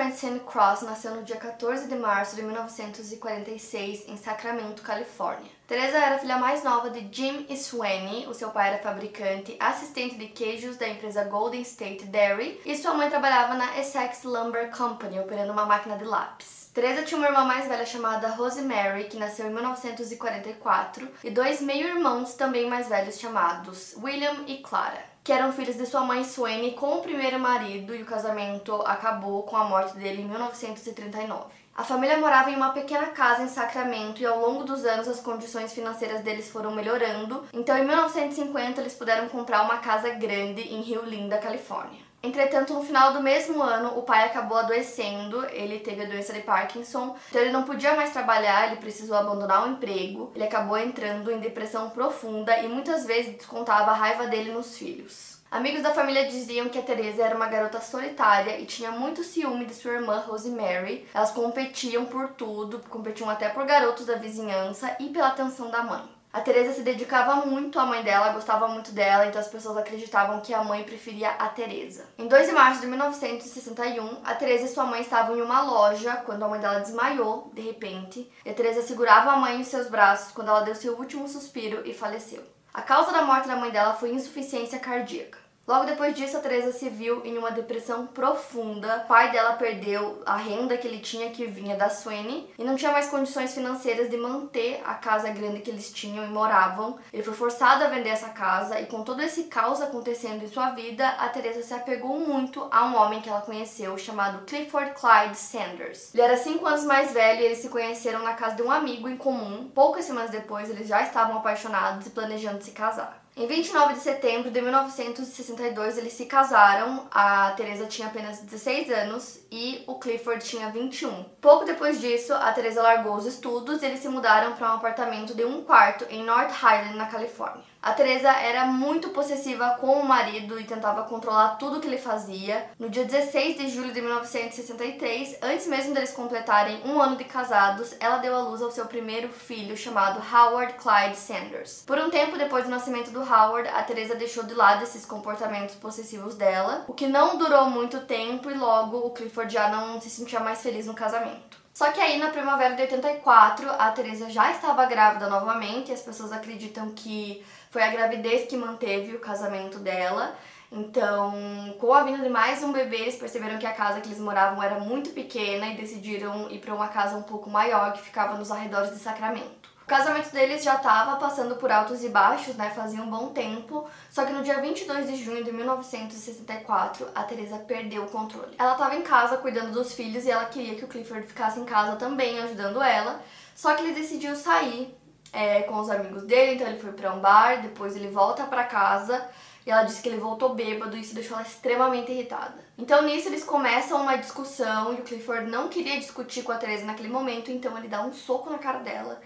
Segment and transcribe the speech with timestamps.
[0.00, 5.50] Francine Cross nasceu no dia 14 de março de 1946 em Sacramento, Califórnia.
[5.68, 10.14] Teresa era a filha mais nova de Jim Sweeney, o seu pai era fabricante, assistente
[10.14, 15.20] de queijos da empresa Golden State Dairy, e sua mãe trabalhava na Essex Lumber Company,
[15.20, 16.70] operando uma máquina de lápis.
[16.72, 22.32] Teresa tinha uma irmã mais velha chamada Rosemary, que nasceu em 1944, e dois meio-irmãos
[22.32, 26.96] também mais velhos chamados William e Clara que eram filhos de sua mãe Swaney com
[26.96, 31.60] o primeiro marido e o casamento acabou com a morte dele em 1939.
[31.76, 35.20] A família morava em uma pequena casa em Sacramento e ao longo dos anos as
[35.20, 40.82] condições financeiras deles foram melhorando, então em 1950 eles puderam comprar uma casa grande em
[40.82, 42.09] Rio Linda, Califórnia.
[42.22, 46.40] Entretanto, no final do mesmo ano, o pai acabou adoecendo, ele teve a doença de
[46.40, 51.30] Parkinson, então ele não podia mais trabalhar, ele precisou abandonar o emprego, ele acabou entrando
[51.32, 55.40] em depressão profunda e muitas vezes descontava a raiva dele nos filhos.
[55.50, 59.64] Amigos da família diziam que a Teresa era uma garota solitária e tinha muito ciúme
[59.64, 61.08] de sua irmã Rosemary.
[61.12, 66.19] Elas competiam por tudo, competiam até por garotos da vizinhança e pela atenção da mãe.
[66.32, 70.40] A Teresa se dedicava muito à mãe dela, gostava muito dela, então as pessoas acreditavam
[70.40, 72.06] que a mãe preferia a Teresa.
[72.16, 76.18] Em 2 de março de 1961, a Teresa e sua mãe estavam em uma loja
[76.18, 79.88] quando a mãe dela desmaiou, de repente, e a Teresa segurava a mãe em seus
[79.88, 82.44] braços quando ela deu seu último suspiro e faleceu.
[82.72, 85.49] A causa da morte da mãe dela foi insuficiência cardíaca.
[85.70, 89.02] Logo depois disso, a Teresa se viu em uma depressão profunda.
[89.04, 92.74] O pai dela perdeu a renda que ele tinha, que vinha da Sweeney, e não
[92.74, 96.98] tinha mais condições financeiras de manter a casa grande que eles tinham e moravam.
[97.12, 100.70] Ele foi forçado a vender essa casa, e com todo esse caos acontecendo em sua
[100.70, 105.36] vida, a Teresa se apegou muito a um homem que ela conheceu, chamado Clifford Clyde
[105.36, 106.12] Sanders.
[106.12, 109.08] Ele era cinco anos mais velho e eles se conheceram na casa de um amigo
[109.08, 109.70] em comum.
[109.72, 113.19] Poucas semanas depois, eles já estavam apaixonados e planejando se casar.
[113.36, 117.06] Em 29 de setembro de 1962, eles se casaram.
[117.10, 121.24] A Teresa tinha apenas 16 anos e o Clifford tinha 21.
[121.40, 125.34] Pouco depois disso, a Teresa largou os estudos e eles se mudaram para um apartamento
[125.34, 127.69] de um quarto em North Highland, na Califórnia.
[127.82, 132.68] A Teresa era muito possessiva com o marido e tentava controlar tudo que ele fazia.
[132.78, 137.96] No dia 16 de julho de 1963, antes mesmo deles completarem um ano de casados,
[137.98, 141.82] ela deu à luz ao seu primeiro filho, chamado Howard Clyde Sanders.
[141.86, 145.74] Por um tempo depois do nascimento do Howard, a Teresa deixou de lado esses comportamentos
[145.74, 150.10] possessivos dela, o que não durou muito tempo e logo o Clifford já não se
[150.10, 151.60] sentia mais feliz no casamento.
[151.72, 156.02] Só que aí na primavera de 84, a Teresa já estava grávida novamente, e as
[156.02, 160.36] pessoas acreditam que foi a gravidez que manteve o casamento dela.
[160.72, 164.20] Então, com a vinda de mais um bebê, eles perceberam que a casa que eles
[164.20, 168.36] moravam era muito pequena e decidiram ir para uma casa um pouco maior que ficava
[168.36, 169.70] nos arredores de Sacramento.
[169.82, 172.70] O casamento deles já estava passando por altos e baixos, né?
[172.70, 173.88] Fazia um bom tempo.
[174.08, 178.54] Só que no dia 22 de junho de 1964, a Teresa perdeu o controle.
[178.56, 181.64] Ela estava em casa cuidando dos filhos e ela queria que o Clifford ficasse em
[181.64, 183.20] casa também, ajudando ela.
[183.56, 184.96] Só que ele decidiu sair
[185.32, 188.64] é, com os amigos dele, então ele foi para um bar, depois ele volta para
[188.64, 189.26] casa
[189.66, 192.54] e ela disse que ele voltou bêbado e isso deixou ela extremamente irritada.
[192.78, 196.84] Então nisso eles começam uma discussão e o Clifford não queria discutir com a Teresa
[196.84, 199.20] naquele momento, então ele dá um soco na cara dela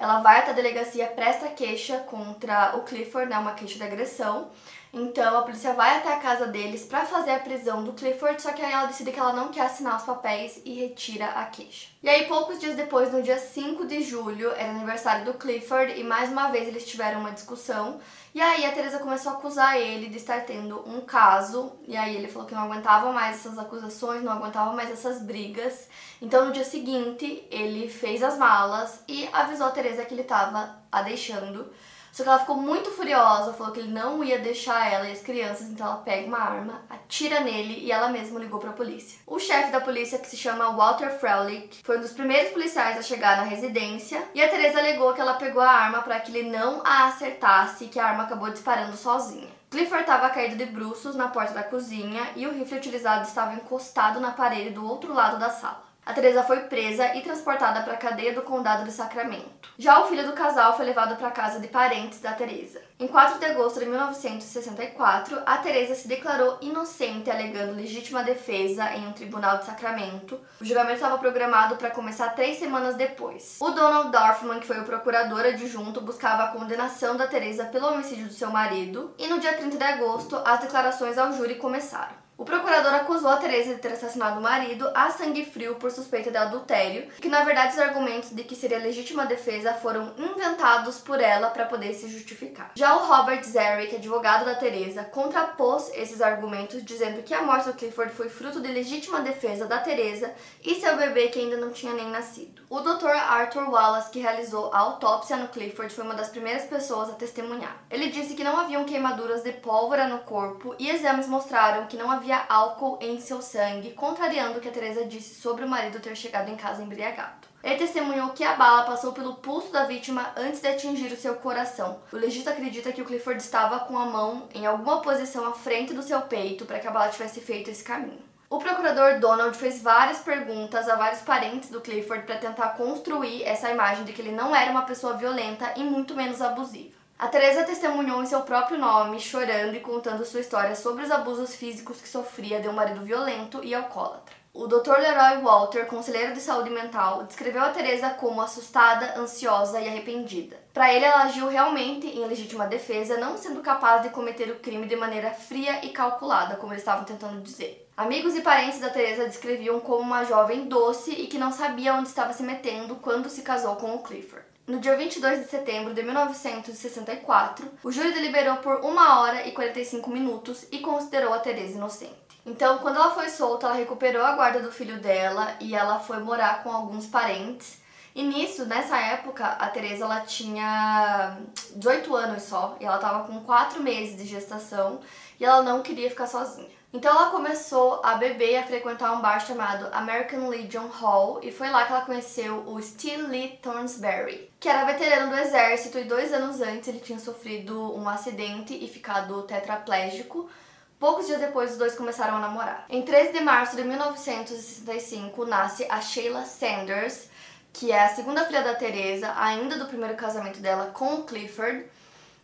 [0.00, 4.50] ela vai até a delegacia, presta queixa contra o Clifford, né, uma queixa de agressão.
[4.92, 8.52] Então a polícia vai até a casa deles para fazer a prisão do Clifford, só
[8.52, 11.88] que aí ela decide que ela não quer assinar os papéis e retira a queixa.
[12.02, 16.02] E aí poucos dias depois, no dia 5 de julho, era aniversário do Clifford e
[16.02, 18.00] mais uma vez eles tiveram uma discussão.
[18.34, 22.16] E aí a Teresa começou a acusar ele de estar tendo um caso, e aí
[22.16, 25.88] ele falou que não aguentava mais essas acusações, não aguentava mais essas brigas.
[26.20, 30.80] Então no dia seguinte, ele fez as malas e avisou a Teresa que ele estava
[30.90, 31.72] a deixando.
[32.12, 35.20] Só que ela ficou muito furiosa, falou que ele não ia deixar ela e as
[35.20, 39.18] crianças, então ela pega uma arma, atira nele e ela mesma ligou para a polícia.
[39.26, 43.02] O chefe da polícia, que se chama Walter Frelick, foi um dos primeiros policiais a
[43.02, 46.50] chegar na residência e a Teresa alegou que ela pegou a arma para que ele
[46.50, 49.60] não a acertasse e que a arma acabou disparando sozinha.
[49.70, 54.18] Clifford estava caído de bruços na porta da cozinha e o rifle utilizado estava encostado
[54.18, 55.89] na parede do outro lado da sala.
[56.10, 59.70] A Teresa foi presa e transportada para a cadeia do condado de Sacramento.
[59.78, 62.82] Já o filho do casal foi levado para a casa de parentes da Teresa.
[62.98, 69.06] Em 4 de agosto de 1964, a Teresa se declarou inocente alegando legítima defesa em
[69.06, 70.40] um tribunal de Sacramento.
[70.60, 73.58] O julgamento estava programado para começar três semanas depois.
[73.60, 78.26] O Donald Dorfman, que foi o procurador adjunto, buscava a condenação da Teresa pelo homicídio
[78.26, 82.19] do seu marido, e no dia 30 de agosto as declarações ao júri começaram.
[82.40, 86.30] O procurador acusou a Teresa de ter assassinado o marido a sangue frio por suspeita
[86.30, 91.20] de adultério, que na verdade os argumentos de que seria legítima defesa foram inventados por
[91.20, 92.70] ela para poder se justificar.
[92.76, 97.74] Já o Robert Zerick, advogado da Teresa, contrapôs esses argumentos dizendo que a morte do
[97.74, 100.32] Clifford foi fruto de legítima defesa da Teresa
[100.64, 102.62] e seu bebê que ainda não tinha nem nascido.
[102.70, 103.08] O Dr.
[103.08, 107.76] Arthur Wallace, que realizou a autópsia no Clifford, foi uma das primeiras pessoas a testemunhar.
[107.90, 112.10] Ele disse que não haviam queimaduras de pólvora no corpo e exames mostraram que não
[112.10, 115.98] havia havia álcool em seu sangue, contrariando o que a Teresa disse sobre o marido
[115.98, 117.48] ter chegado em casa embriagado.
[117.62, 121.34] Ele testemunhou que a bala passou pelo pulso da vítima antes de atingir o seu
[121.34, 122.00] coração.
[122.12, 125.92] O legista acredita que o Clifford estava com a mão em alguma posição à frente
[125.92, 128.30] do seu peito para que a bala tivesse feito esse caminho.
[128.48, 133.70] O procurador Donald fez várias perguntas a vários parentes do Clifford para tentar construir essa
[133.70, 136.99] imagem de que ele não era uma pessoa violenta e muito menos abusiva.
[137.20, 141.54] A Teresa testemunhou em seu próprio nome, chorando e contando sua história sobre os abusos
[141.54, 144.34] físicos que sofria de um marido violento e alcoólatra.
[144.54, 144.96] O Dr.
[144.98, 150.56] Leroy Walter, conselheiro de saúde mental, descreveu a Teresa como assustada, ansiosa e arrependida.
[150.72, 154.86] Para ele, ela agiu realmente em legítima defesa, não sendo capaz de cometer o crime
[154.86, 157.86] de maneira fria e calculada, como eles estavam tentando dizer.
[157.98, 162.08] Amigos e parentes da Teresa descreviam como uma jovem doce e que não sabia onde
[162.08, 164.49] estava se metendo quando se casou com o Clifford.
[164.70, 170.08] No dia 22 de setembro de 1964, o júri deliberou por 1 hora e 45
[170.08, 172.14] minutos e considerou a Teresa inocente.
[172.46, 176.20] Então, quando ela foi solta, ela recuperou a guarda do filho dela e ela foi
[176.20, 177.80] morar com alguns parentes.
[178.14, 181.36] E nisso, nessa época, a Teresa ela tinha
[181.74, 185.00] 18 anos só e ela estava com 4 meses de gestação
[185.40, 186.79] e ela não queria ficar sozinha.
[186.92, 191.52] Então ela começou a beber e a frequentar um bar chamado American Legion Hall e
[191.52, 196.04] foi lá que ela conheceu o Steve Lee Thornsberry, que era veterano do exército e
[196.04, 200.50] dois anos antes ele tinha sofrido um acidente e ficado tetraplégico.
[200.98, 202.84] Poucos dias depois, os dois começaram a namorar.
[202.88, 207.30] Em 13 de março de 1965, nasce a Sheila Sanders,
[207.72, 211.86] que é a segunda filha da Teresa, ainda do primeiro casamento dela com o Clifford.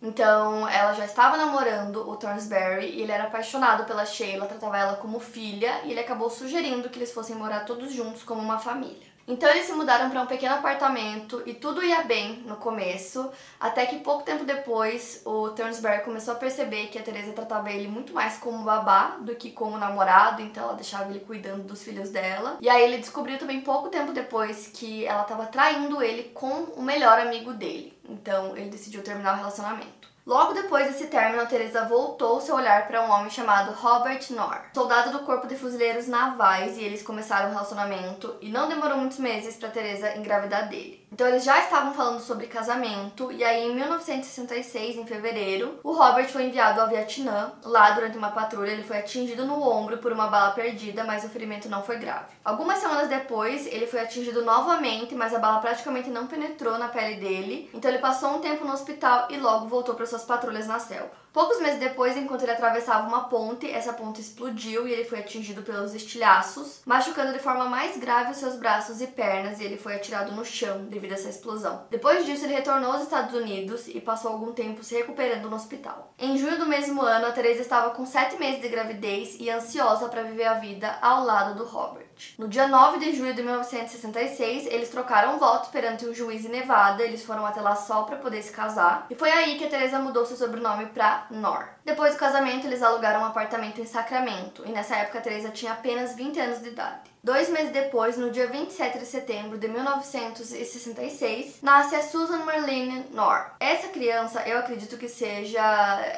[0.00, 4.96] Então, ela já estava namorando o Thornsberry e ele era apaixonado pela Sheila, tratava ela
[4.96, 9.15] como filha e ele acabou sugerindo que eles fossem morar todos juntos como uma família.
[9.28, 13.84] Então eles se mudaram para um pequeno apartamento e tudo ia bem no começo, até
[13.84, 18.14] que pouco tempo depois o Turnsberry começou a perceber que a Teresa tratava ele muito
[18.14, 22.56] mais como babá do que como namorado, então ela deixava ele cuidando dos filhos dela.
[22.60, 26.82] E aí ele descobriu também pouco tempo depois que ela estava traindo ele com o
[26.82, 27.98] melhor amigo dele.
[28.08, 30.15] Então ele decidiu terminar o relacionamento.
[30.26, 35.12] Logo depois desse término, Teresa voltou seu olhar para um homem chamado Robert Knorr, soldado
[35.12, 39.54] do Corpo de Fuzileiros Navais, e eles começaram um relacionamento e não demorou muitos meses
[39.54, 41.05] para Teresa engravidar dele.
[41.12, 46.28] Então eles já estavam falando sobre casamento e aí em 1966, em fevereiro, o Robert
[46.28, 47.52] foi enviado ao Vietnã.
[47.64, 51.28] Lá durante uma patrulha ele foi atingido no ombro por uma bala perdida, mas o
[51.28, 52.34] ferimento não foi grave.
[52.44, 57.16] Algumas semanas depois, ele foi atingido novamente, mas a bala praticamente não penetrou na pele
[57.20, 57.70] dele.
[57.72, 61.25] Então ele passou um tempo no hospital e logo voltou para suas patrulhas na selva.
[61.36, 65.60] Poucos meses depois, enquanto ele atravessava uma ponte, essa ponte explodiu e ele foi atingido
[65.60, 69.96] pelos estilhaços, machucando de forma mais grave os seus braços e pernas, e ele foi
[69.96, 71.84] atirado no chão devido a essa explosão.
[71.90, 76.14] Depois disso, ele retornou aos Estados Unidos e passou algum tempo se recuperando no hospital.
[76.18, 80.08] Em junho do mesmo ano, a Teresa estava com 7 meses de gravidez e ansiosa
[80.08, 82.05] para viver a vida ao lado do Robert.
[82.38, 87.02] No dia 9 de julho de 1966, eles trocaram votos perante um juiz em Nevada,
[87.02, 89.98] eles foram até lá só para poder se casar, e foi aí que a Teresa
[89.98, 91.68] mudou seu sobrenome para Nor.
[91.84, 95.72] Depois do casamento, eles alugaram um apartamento em Sacramento, e nessa época a Teresa tinha
[95.72, 97.15] apenas 20 anos de idade.
[97.26, 103.50] Dois meses depois, no dia 27 de setembro de 1966, nasce a Susan Marlene Nor.
[103.58, 105.60] Essa criança, eu acredito que seja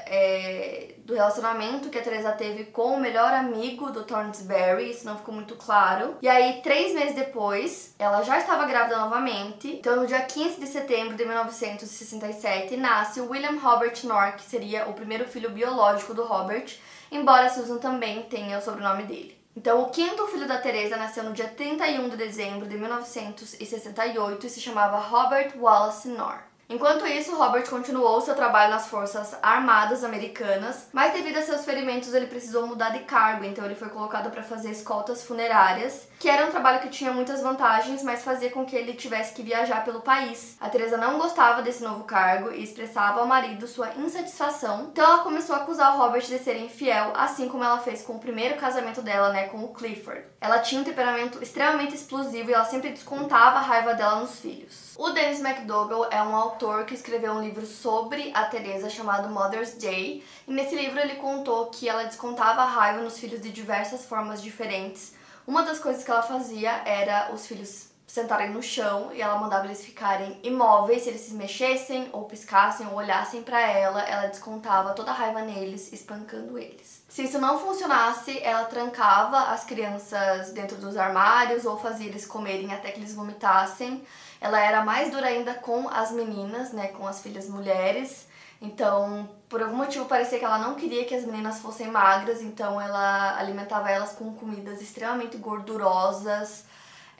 [0.04, 5.16] é, do relacionamento que a Teresa teve com o melhor amigo do Thornsberry, isso não
[5.16, 6.18] ficou muito claro.
[6.20, 9.76] E aí, três meses depois, ela já estava grávida novamente.
[9.78, 14.86] Então, no dia 15 de setembro de 1967, nasce o William Robert Nor, que seria
[14.86, 16.76] o primeiro filho biológico do Robert,
[17.10, 19.37] embora Susan também tenha o sobrenome dele.
[19.58, 24.50] Então, o quinto filho da Teresa nasceu no dia 31 de dezembro de 1968 e
[24.50, 26.47] se chamava Robert Wallace Knorr.
[26.70, 32.12] Enquanto isso, Robert continuou seu trabalho nas Forças Armadas Americanas, mas devido a seus ferimentos
[32.12, 36.46] ele precisou mudar de cargo, então ele foi colocado para fazer escoltas funerárias que era
[36.46, 40.00] um trabalho que tinha muitas vantagens, mas fazia com que ele tivesse que viajar pelo
[40.00, 40.56] país.
[40.60, 45.22] A Teresa não gostava desse novo cargo e expressava ao marido sua insatisfação, então ela
[45.22, 48.56] começou a acusar o Robert de ser infiel, assim como ela fez com o primeiro
[48.56, 50.24] casamento dela, né, com o Clifford.
[50.40, 54.87] Ela tinha um temperamento extremamente explosivo e ela sempre descontava a raiva dela nos filhos.
[54.98, 59.74] O Dennis McDougall é um autor que escreveu um livro sobre a Teresa chamado Mother's
[59.74, 64.04] Day, e nesse livro ele contou que ela descontava a raiva nos filhos de diversas
[64.04, 65.14] formas diferentes.
[65.46, 69.66] Uma das coisas que ela fazia era os filhos sentarem no chão e ela mandava
[69.66, 74.94] eles ficarem imóveis, se eles se mexessem ou piscassem ou olhassem para ela, ela descontava
[74.94, 77.04] toda a raiva neles, espancando eles.
[77.08, 82.72] Se isso não funcionasse, ela trancava as crianças dentro dos armários ou fazia eles comerem
[82.72, 84.02] até que eles vomitassem.
[84.40, 88.26] Ela era mais dura ainda com as meninas, né, com as filhas mulheres.
[88.60, 92.80] Então, por algum motivo parecia que ela não queria que as meninas fossem magras, então
[92.80, 96.64] ela alimentava elas com comidas extremamente gordurosas.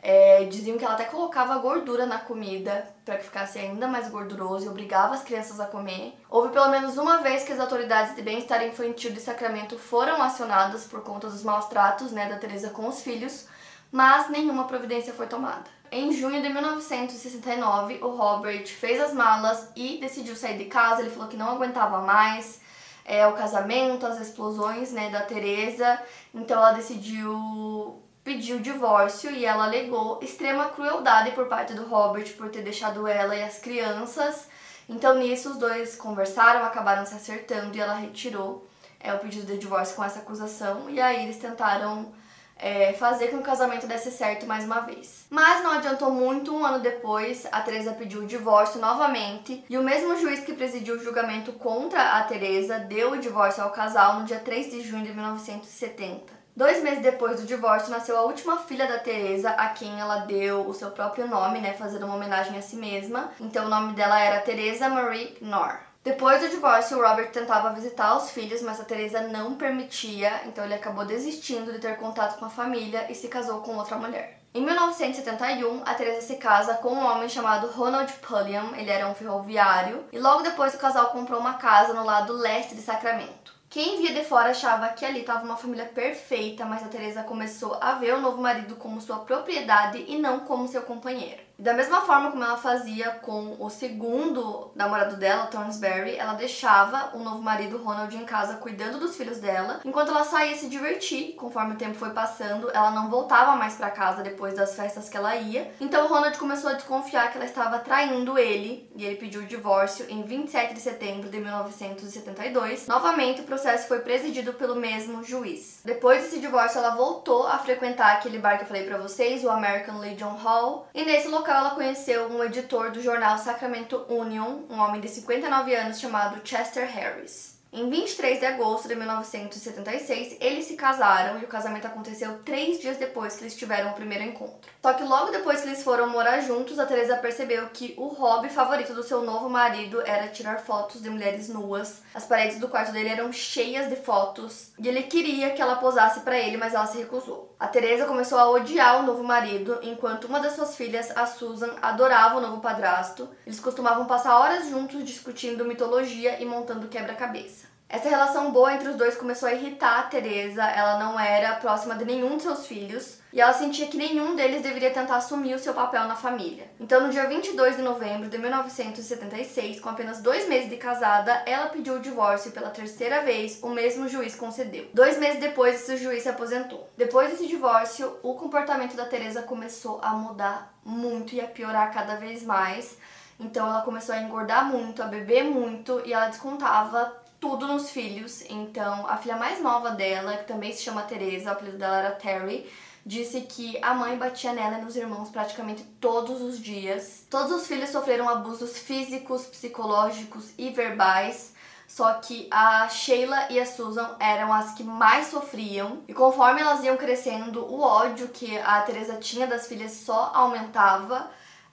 [0.00, 4.66] É, diziam que ela até colocava gordura na comida para que ficasse ainda mais gorduroso
[4.66, 6.16] e obrigava as crianças a comer.
[6.30, 10.84] Houve pelo menos uma vez que as autoridades de bem-estar infantil de Sacramento foram acionadas
[10.84, 13.48] por conta dos maus tratos né, da Teresa com os filhos,
[13.90, 15.77] mas nenhuma providência foi tomada.
[15.90, 21.00] Em junho de 1969, o Robert fez as malas e decidiu sair de casa.
[21.00, 22.61] Ele falou que não aguentava mais
[23.04, 25.99] é, o casamento, as explosões né, da Teresa.
[26.35, 32.37] Então ela decidiu pedir o divórcio e ela alegou extrema crueldade por parte do Robert
[32.37, 34.47] por ter deixado ela e as crianças.
[34.87, 38.68] Então nisso os dois conversaram, acabaram se acertando e ela retirou
[39.00, 40.90] é, o pedido de divórcio com essa acusação.
[40.90, 42.12] E aí eles tentaram
[42.58, 45.26] é, fazer com que o casamento desse certo mais uma vez.
[45.30, 49.82] Mas não adiantou muito, um ano depois, a Teresa pediu o divórcio novamente e o
[49.82, 54.24] mesmo juiz que presidiu o julgamento contra a Teresa deu o divórcio ao casal no
[54.24, 56.38] dia 3 de junho de 1970.
[56.56, 60.66] Dois meses depois do divórcio, nasceu a última filha da Teresa, a quem ela deu
[60.66, 63.30] o seu próprio nome, né, fazendo uma homenagem a si mesma.
[63.38, 65.88] Então o nome dela era Teresa Marie Knorr.
[66.08, 70.64] Depois do divórcio, o Robert tentava visitar os filhos, mas a Teresa não permitia, então
[70.64, 74.40] ele acabou desistindo de ter contato com a família e se casou com outra mulher.
[74.54, 79.14] Em 1971, a Teresa se casa com um homem chamado Ronald Pulliam, ele era um
[79.14, 83.52] ferroviário, e logo depois o casal comprou uma casa no lado leste de Sacramento.
[83.68, 87.76] Quem via de fora achava que ali estava uma família perfeita, mas a Teresa começou
[87.82, 91.47] a ver o novo marido como sua propriedade e não como seu companheiro.
[91.58, 97.18] Da mesma forma como ela fazia com o segundo namorado dela, Thornsberry, ela deixava o
[97.18, 101.34] novo marido Ronald em casa cuidando dos filhos dela, enquanto ela saía se divertir.
[101.34, 105.16] Conforme o tempo foi passando, ela não voltava mais para casa depois das festas que
[105.16, 105.68] ela ia.
[105.80, 110.06] Então Ronald começou a desconfiar que ela estava traindo ele e ele pediu o divórcio
[110.08, 112.86] em 27 de setembro de 1972.
[112.86, 115.80] Novamente, o processo foi presidido pelo mesmo juiz.
[115.84, 119.50] Depois desse divórcio, ela voltou a frequentar aquele bar que eu falei para vocês, o
[119.50, 124.64] American Legion Hall, e nesse local local, ela conheceu um editor do jornal Sacramento Union,
[124.68, 127.57] um homem de 59 anos chamado Chester Harris.
[127.70, 132.96] Em 23 de agosto de 1976, eles se casaram e o casamento aconteceu três dias
[132.96, 134.72] depois que eles tiveram o primeiro encontro.
[134.80, 138.48] Só que logo depois que eles foram morar juntos, a Teresa percebeu que o hobby
[138.48, 142.02] favorito do seu novo marido era tirar fotos de mulheres nuas.
[142.14, 146.20] As paredes do quarto dele eram cheias de fotos e ele queria que ela posasse
[146.20, 147.54] para ele, mas ela se recusou.
[147.60, 151.75] A Teresa começou a odiar o novo marido, enquanto uma das suas filhas, a Susan,
[151.82, 153.28] adorava o novo padrasto.
[153.44, 157.57] Eles costumavam passar horas juntos discutindo mitologia e montando quebra-cabeça.
[157.90, 160.62] Essa relação boa entre os dois começou a irritar a Teresa.
[160.62, 164.61] Ela não era próxima de nenhum de seus filhos e ela sentia que nenhum deles
[164.61, 166.71] deveria tentar assumir o seu papel na família.
[166.78, 171.68] Então, no dia 22 de novembro de 1976, com apenas dois meses de casada, ela
[171.68, 173.59] pediu o divórcio pela terceira vez.
[173.62, 174.87] O mesmo juiz concedeu.
[174.92, 176.90] Dois meses depois, esse juiz se aposentou.
[176.95, 182.16] Depois desse divórcio, o comportamento da Teresa começou a mudar muito e a piorar cada
[182.16, 182.99] vez mais.
[183.40, 188.42] Então ela começou a engordar muito, a beber muito e ela descontava tudo nos filhos.
[188.49, 192.11] Então, a filha mais nova dela, que também se chama Teresa, o apelido dela era
[192.12, 192.71] Terry,
[193.04, 197.25] disse que a mãe batia nela e nos irmãos praticamente todos os dias.
[197.30, 201.54] Todos os filhos sofreram abusos físicos, psicológicos e verbais.
[201.87, 206.02] Só que a Sheila e a Susan eram as que mais sofriam.
[206.07, 211.30] E conforme elas iam crescendo, o ódio que a Teresa tinha das filhas só aumentava.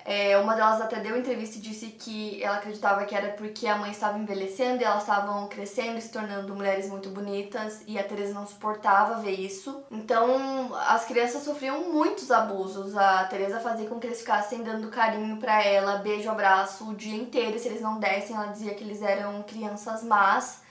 [0.08, 3.76] É, uma delas até deu entrevista e disse que ela acreditava que era porque a
[3.76, 8.32] mãe estava envelhecendo e elas estavam crescendo se tornando mulheres muito bonitas e a Teresa
[8.32, 9.84] não suportava ver isso.
[9.90, 12.96] Então as crianças sofriam muitos abusos.
[12.96, 17.16] A Teresa fazia com que eles ficassem dando carinho para ela, beijo, abraço o dia
[17.16, 17.58] inteiro.
[17.58, 20.64] Se eles não dessem, ela dizia que eles eram crianças más.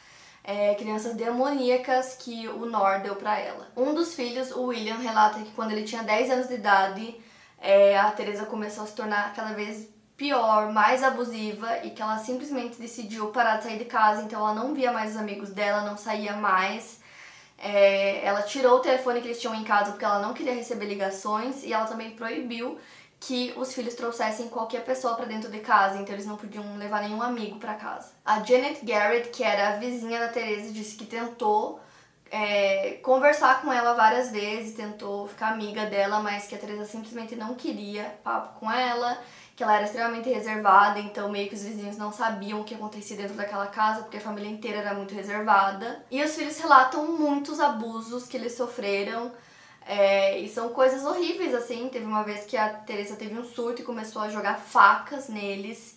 [0.45, 3.67] é, crianças demoníacas que o Nor deu para ela.
[3.77, 7.17] Um dos filhos, o William, relata que quando ele tinha 10 anos de idade,
[7.65, 12.19] é, a Teresa começou a se tornar cada vez pior, mais abusiva e que ela
[12.19, 15.81] simplesmente decidiu parar de sair de casa, então ela não via mais os amigos dela,
[15.81, 17.01] não saía mais.
[17.59, 20.85] É, ela tirou o telefone que eles tinham em casa porque ela não queria receber
[20.85, 22.79] ligações e ela também proibiu
[23.19, 27.01] que os filhos trouxessem qualquer pessoa para dentro de casa, então eles não podiam levar
[27.01, 28.11] nenhum amigo para casa.
[28.23, 31.81] A Janet Garrett, que era a vizinha da Teresa, disse que tentou
[32.31, 37.37] é, conversar com ela várias vezes, tentou ficar amiga dela, mas que a Teresa simplesmente
[37.37, 39.19] não queria papo com ela,
[39.55, 43.17] que ela era extremamente reservada, então meio que os vizinhos não sabiam o que acontecia
[43.17, 46.05] dentro daquela casa, porque a família inteira era muito reservada.
[46.11, 49.31] E os filhos relatam muitos abusos que eles sofreram
[49.87, 51.89] é, e são coisas horríveis, assim.
[51.89, 55.94] Teve uma vez que a Teresa teve um surto e começou a jogar facas neles.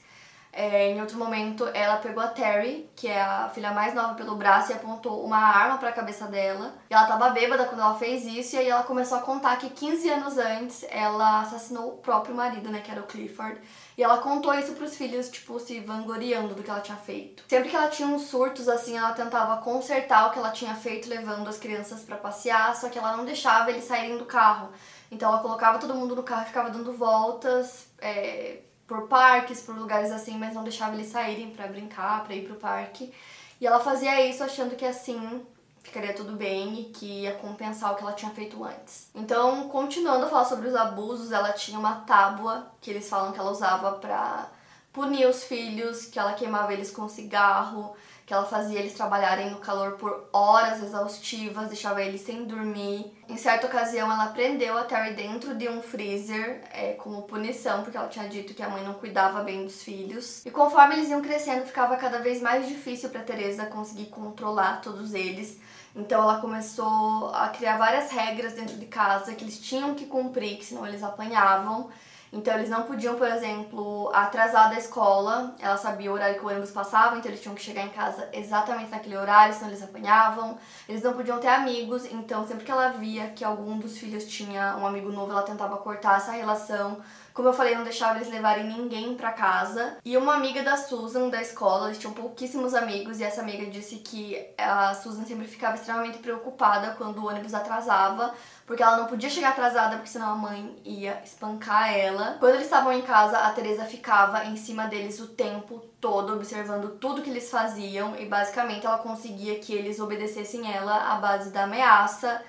[0.60, 4.36] É, em outro momento, ela pegou a Terry, que é a filha mais nova, pelo
[4.36, 6.74] braço e apontou uma arma para a cabeça dela.
[6.90, 9.70] E ela tava bêbada quando ela fez isso, e aí ela começou a contar que
[9.70, 13.62] 15 anos antes ela assassinou o próprio marido, né, que era o Clifford.
[13.96, 17.44] E ela contou isso pros filhos, tipo, se vangloriando do que ela tinha feito.
[17.48, 21.08] Sempre que ela tinha uns surtos, assim, ela tentava consertar o que ela tinha feito,
[21.08, 24.72] levando as crianças para passear, só que ela não deixava eles saírem do carro.
[25.12, 29.76] Então ela colocava todo mundo no carro e ficava dando voltas é, por parques, por
[29.76, 33.14] lugares assim, mas não deixava eles saírem para brincar, para ir pro parque.
[33.60, 35.46] E ela fazia isso achando que assim
[35.84, 39.10] ficaria tudo bem e que ia compensar o que ela tinha feito antes.
[39.16, 43.40] Então, continuando a falar sobre os abusos, ela tinha uma tábua que eles falam que
[43.40, 44.50] ela usava pra
[44.92, 47.96] punir os filhos, que ela queimava eles com cigarro,
[48.28, 53.16] que ela fazia eles trabalharem no calor por horas exaustivas, deixava eles sem dormir.
[53.30, 57.96] Em certa ocasião, ela prendeu a Terry dentro de um freezer é, como punição, porque
[57.96, 60.46] ela tinha dito que a mãe não cuidava bem dos filhos.
[60.46, 65.14] E conforme eles iam crescendo, ficava cada vez mais difícil para Teresa conseguir controlar todos
[65.14, 65.58] eles.
[65.96, 70.58] Então ela começou a criar várias regras dentro de casa que eles tinham que cumprir,
[70.58, 71.90] que senão eles apanhavam.
[72.32, 75.56] Então eles não podiam, por exemplo, atrasar da escola.
[75.60, 78.28] Ela sabia o horário que o ônibus passava, então eles tinham que chegar em casa
[78.34, 80.58] exatamente naquele horário, senão eles apanhavam.
[80.88, 84.76] Eles não podiam ter amigos, então sempre que ela via que algum dos filhos tinha
[84.78, 87.00] um amigo novo, ela tentava cortar essa relação
[87.38, 89.98] como eu falei, não deixava eles levarem ninguém para casa.
[90.04, 93.98] E uma amiga da Susan da escola, eles tinham pouquíssimos amigos, e essa amiga disse
[93.98, 98.34] que a Susan sempre ficava extremamente preocupada quando o ônibus atrasava,
[98.66, 102.38] porque ela não podia chegar atrasada, porque senão a mãe ia espancar ela.
[102.40, 106.98] Quando eles estavam em casa, a Teresa ficava em cima deles o tempo todo, observando
[106.98, 111.66] tudo que eles faziam, e basicamente ela conseguia que eles obedecessem ela à base da
[111.66, 112.42] ameaça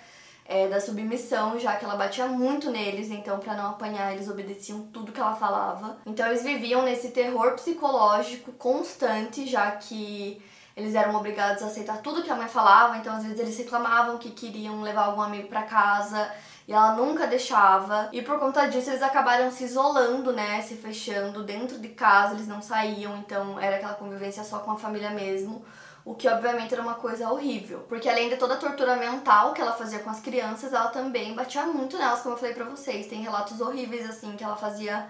[0.49, 4.81] é, da submissão, já que ela batia muito neles, então para não apanhar eles obedeciam
[4.91, 5.99] tudo que ela falava.
[6.07, 10.43] Então eles viviam nesse terror psicológico constante, já que
[10.75, 14.17] eles eram obrigados a aceitar tudo que a mãe falava, então às vezes eles reclamavam
[14.17, 16.33] que queriam levar algum amigo para casa
[16.67, 18.09] e ela nunca deixava.
[18.11, 22.49] E por conta disso eles acabaram se isolando, né, se fechando dentro de casa, eles
[22.49, 25.63] não saíam, então era aquela convivência só com a família mesmo
[26.09, 29.61] o que obviamente era uma coisa horrível, porque além de toda a tortura mental que
[29.61, 33.09] ela fazia com as crianças, ela também batia muito nelas, como eu falei pra vocês.
[33.09, 35.07] Tem relatos horríveis assim que ela fazia,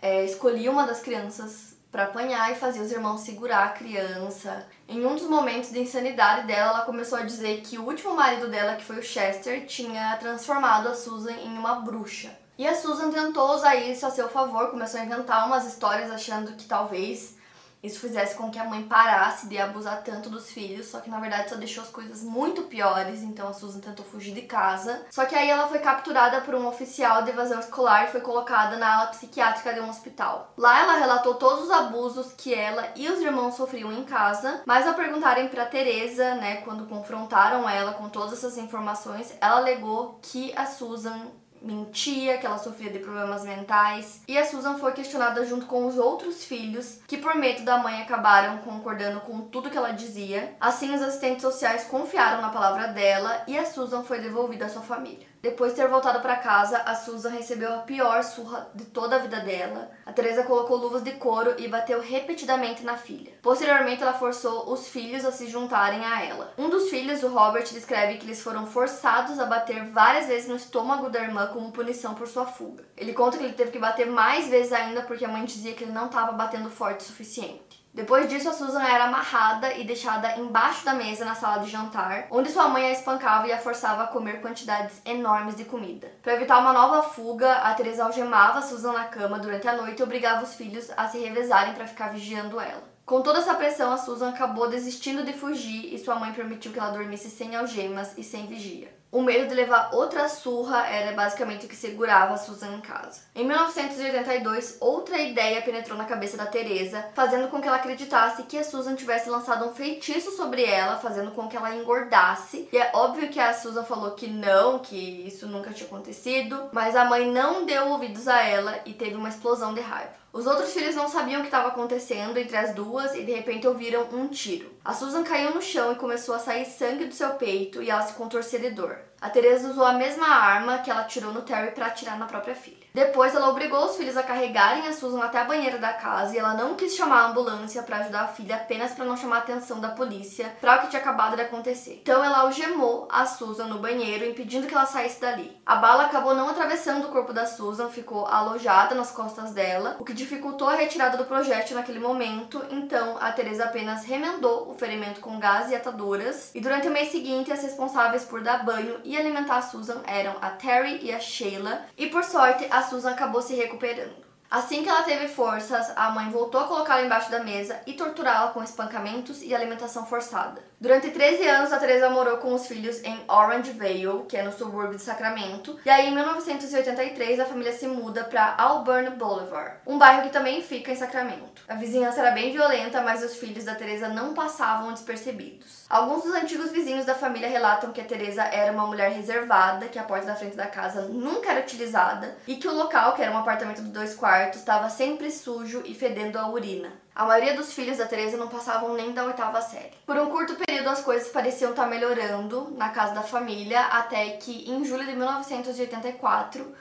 [0.00, 4.64] é, escolhia uma das crianças para apanhar e fazia os irmãos segurar a criança.
[4.88, 8.46] Em um dos momentos de insanidade dela, ela começou a dizer que o último marido
[8.46, 12.30] dela, que foi o Chester, tinha transformado a Susan em uma bruxa.
[12.56, 16.52] E a Susan tentou usar isso a seu favor, começou a inventar umas histórias achando
[16.52, 17.35] que talvez
[17.82, 21.20] isso fizesse com que a mãe parasse de abusar tanto dos filhos, só que na
[21.20, 25.06] verdade só deixou as coisas muito piores, então a Susan tentou fugir de casa.
[25.10, 28.76] Só que aí ela foi capturada por um oficial de evasão escolar e foi colocada
[28.76, 30.52] na ala psiquiátrica de um hospital.
[30.56, 34.86] Lá ela relatou todos os abusos que ela e os irmãos sofriam em casa, mas
[34.86, 40.52] ao perguntarem para Teresa, né, quando confrontaram ela com todas essas informações, ela alegou que
[40.56, 41.26] a Susan
[41.66, 44.22] mentia, que ela sofria de problemas mentais.
[44.28, 48.02] E a Susan foi questionada junto com os outros filhos, que por medo da mãe
[48.02, 50.54] acabaram concordando com tudo que ela dizia.
[50.60, 54.82] Assim, os assistentes sociais confiaram na palavra dela e a Susan foi devolvida à sua
[54.82, 55.26] família.
[55.42, 59.18] Depois de ter voltado para casa, a Susan recebeu a pior surra de toda a
[59.18, 59.90] vida dela.
[60.04, 63.32] A Teresa colocou luvas de couro e bateu repetidamente na filha.
[63.42, 66.52] Posteriormente, ela forçou os filhos a se juntarem a ela.
[66.58, 70.56] Um dos filhos, o Robert, descreve que eles foram forçados a bater várias vezes no
[70.56, 72.84] estômago da irmã como punição por sua fuga.
[72.96, 75.84] Ele conta que ele teve que bater mais vezes ainda porque a mãe dizia que
[75.84, 77.75] ele não estava batendo forte o suficiente.
[77.96, 82.26] Depois disso, a Susan era amarrada e deixada embaixo da mesa na sala de jantar,
[82.30, 86.12] onde sua mãe a espancava e a forçava a comer quantidades enormes de comida.
[86.22, 90.02] Para evitar uma nova fuga, a Teresa algemava Susan na cama durante a noite e
[90.02, 92.84] obrigava os filhos a se revezarem para ficar vigiando ela.
[93.06, 96.78] Com toda essa pressão, a Susan acabou desistindo de fugir e sua mãe permitiu que
[96.78, 98.94] ela dormisse sem algemas e sem vigia.
[99.16, 103.22] O medo de levar outra surra era basicamente o que segurava a Susan em casa.
[103.34, 108.58] Em 1982, outra ideia penetrou na cabeça da Teresa, fazendo com que ela acreditasse que
[108.58, 112.68] a Susan tivesse lançado um feitiço sobre ela, fazendo com que ela engordasse.
[112.70, 116.94] E é óbvio que a Susan falou que não, que isso nunca tinha acontecido, mas
[116.94, 120.12] a mãe não deu ouvidos a ela e teve uma explosão de raiva.
[120.30, 123.66] Os outros filhos não sabiam o que estava acontecendo entre as duas e de repente
[123.66, 124.75] ouviram um tiro.
[124.86, 128.02] A Susan caiu no chão e começou a sair sangue do seu peito e ela
[128.02, 128.96] se contorcia de dor.
[129.20, 132.54] A Teresa usou a mesma arma que ela tirou no Terry para atirar na própria
[132.54, 132.86] filha.
[132.94, 136.38] Depois, ela obrigou os filhos a carregarem a Susan até a banheira da casa e
[136.38, 139.38] ela não quis chamar a ambulância para ajudar a filha apenas para não chamar a
[139.40, 142.00] atenção da polícia para o que tinha acabado de acontecer.
[142.02, 145.56] Então, ela algemou a Susan no banheiro, impedindo que ela saísse dali.
[145.64, 150.04] A bala acabou não atravessando o corpo da Susan, ficou alojada nas costas dela, o
[150.04, 152.64] que dificultou a retirada do projétil naquele momento.
[152.70, 156.50] Então, a Teresa apenas remendou o ferimento com gás e ataduras.
[156.54, 160.36] E durante o mês seguinte, as responsáveis por dar banho e alimentar a Susan eram
[160.40, 161.86] a Terry e a Sheila.
[161.96, 164.26] E por sorte, a Susan acabou se recuperando.
[164.48, 168.52] Assim que ela teve forças, a mãe voltou a colocá-la embaixo da mesa e torturá-la
[168.52, 170.62] com espancamentos e alimentação forçada.
[170.78, 174.52] Durante 13 anos, a Teresa morou com os filhos em Orange Vale, que é no
[174.52, 175.80] subúrbio de Sacramento.
[175.86, 180.60] E aí, em 1983, a família se muda para Auburn Boulevard, um bairro que também
[180.60, 181.62] fica em Sacramento.
[181.66, 185.86] A vizinhança era bem violenta, mas os filhos da Teresa não passavam despercebidos.
[185.88, 189.98] Alguns dos antigos vizinhos da família relatam que a Teresa era uma mulher reservada, que
[189.98, 193.32] a porta da frente da casa nunca era utilizada e que o local, que era
[193.32, 197.05] um apartamento de dois quartos, estava sempre sujo e fedendo a urina.
[197.16, 199.94] A maioria dos filhos da Teresa não passavam nem da oitava série.
[200.04, 204.70] Por um curto período as coisas pareciam estar melhorando na casa da família, até que
[204.70, 206.74] em julho de 1984